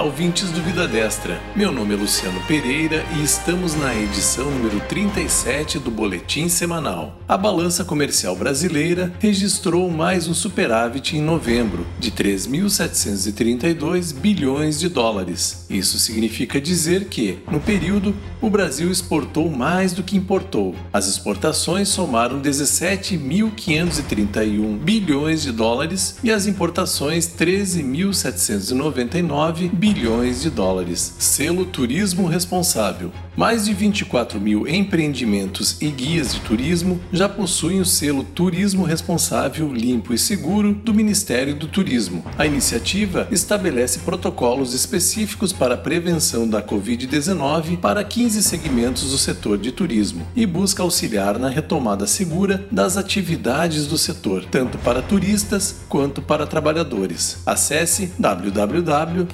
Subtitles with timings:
[0.00, 1.38] Olá, ouvintes do Vida Destra.
[1.54, 7.20] Meu nome é Luciano Pereira e estamos na edição número 37 do Boletim Semanal.
[7.28, 15.66] A balança comercial brasileira registrou mais um superávit em novembro, de 3.732 bilhões de dólares.
[15.68, 20.74] Isso significa dizer que, no período, o Brasil exportou mais do que importou.
[20.90, 31.16] As exportações somaram 17.531 bilhões de dólares e as importações 13.799 9 bilhões de dólares.
[31.18, 33.10] Selo Turismo Responsável.
[33.36, 39.72] Mais de 24 mil empreendimentos e guias de turismo já possuem o selo Turismo Responsável
[39.72, 42.24] Limpo e Seguro do Ministério do Turismo.
[42.38, 49.58] A iniciativa estabelece protocolos específicos para a prevenção da Covid-19 para 15 segmentos do setor
[49.58, 55.80] de turismo e busca auxiliar na retomada segura das atividades do setor, tanto para turistas
[55.88, 57.38] quanto para trabalhadores.
[57.46, 59.24] Acesse www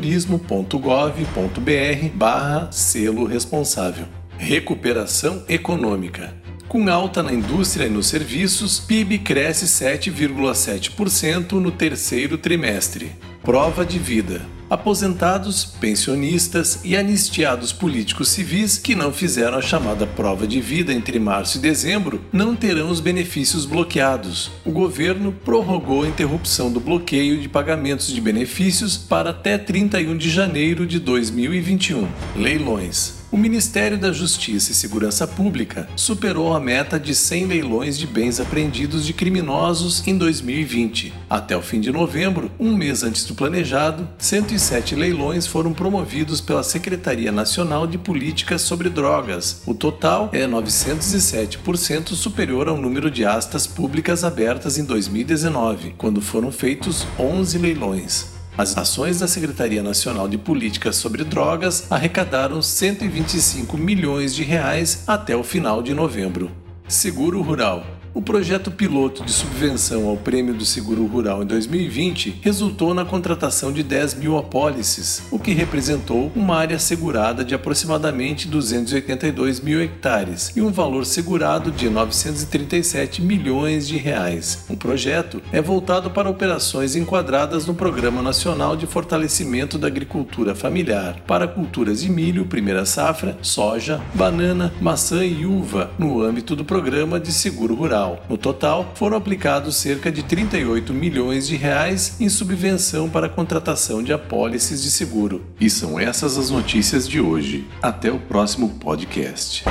[0.00, 4.06] www.turismo.gov.br barra selo responsável.
[4.36, 6.34] Recuperação econômica.
[6.66, 13.12] Com alta na indústria e nos serviços, PIB cresce 7,7% no terceiro trimestre.
[13.42, 14.40] Prova de vida
[14.70, 21.18] aposentados, pensionistas e anistiados políticos civis que não fizeram a chamada prova de vida entre
[21.18, 24.50] março e dezembro não terão os benefícios bloqueados.
[24.64, 30.30] O governo prorrogou a interrupção do bloqueio de pagamentos de benefícios para até 31 de
[30.30, 32.06] janeiro de 2021.
[32.36, 33.19] Leilões.
[33.32, 38.40] O Ministério da Justiça e Segurança Pública superou a meta de 100 leilões de bens
[38.40, 41.14] apreendidos de criminosos em 2020.
[41.28, 46.64] Até o fim de novembro, um mês antes do planejado, 107 leilões foram promovidos pela
[46.64, 49.62] Secretaria Nacional de Políticas sobre Drogas.
[49.64, 56.50] O total é 907% superior ao número de astas públicas abertas em 2019, quando foram
[56.50, 58.39] feitos 11 leilões.
[58.58, 65.36] As ações da Secretaria Nacional de Políticas sobre Drogas arrecadaram 125 milhões de reais até
[65.36, 66.50] o final de novembro.
[66.88, 72.92] Seguro Rural o projeto piloto de subvenção ao Prêmio do Seguro Rural em 2020 resultou
[72.92, 79.60] na contratação de 10 mil apólices, o que representou uma área segurada de aproximadamente 282
[79.60, 84.64] mil hectares e um valor segurado de 937 milhões de reais.
[84.68, 91.20] O projeto é voltado para operações enquadradas no Programa Nacional de Fortalecimento da Agricultura Familiar
[91.26, 97.20] para culturas de milho, primeira safra, soja, banana, maçã e uva, no âmbito do Programa
[97.20, 98.24] de Seguro Rural federal.
[98.28, 104.02] No total, foram aplicados cerca de 38 milhões de reais em subvenção para a contratação
[104.02, 105.44] de apólices de seguro.
[105.60, 107.66] E são essas as notícias de hoje.
[107.82, 109.64] Até o próximo podcast.